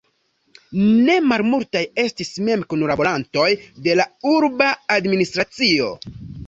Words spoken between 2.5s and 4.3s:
kunlaborantoj de la